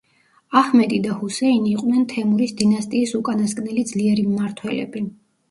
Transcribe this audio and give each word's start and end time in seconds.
აჰმედი 0.59 0.97
და 1.07 1.17
ჰუსეინი 1.17 1.69
იყვნენ 1.73 2.07
თემურის 2.15 2.55
დინასტიის 2.63 3.15
უკანასკნელი 3.21 3.87
ძლიერი 3.93 4.27
მმართველები. 4.33 5.07